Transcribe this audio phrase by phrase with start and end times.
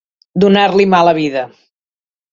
[0.43, 1.47] Donar-li mala vida.